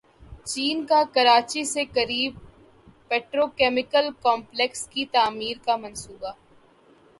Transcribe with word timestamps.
چین 0.45 0.77
کا 0.85 1.01
کراچی 1.13 1.63
کے 1.65 1.83
قریب 1.93 2.39
پیٹرو 3.07 3.45
کیمیکل 3.57 4.09
کمپلیکس 4.21 4.87
کی 4.87 5.05
تعمیر 5.11 5.57
کا 5.65 5.75
منصوبہ 5.77 6.31